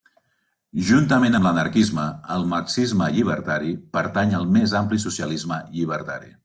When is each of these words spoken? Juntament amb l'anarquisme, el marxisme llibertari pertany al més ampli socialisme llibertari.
Juntament 0.87 1.37
amb 1.39 1.47
l'anarquisme, 1.49 2.07
el 2.37 2.47
marxisme 2.55 3.11
llibertari 3.19 3.77
pertany 3.99 4.37
al 4.41 4.53
més 4.59 4.79
ampli 4.85 5.03
socialisme 5.09 5.63
llibertari. 5.79 6.37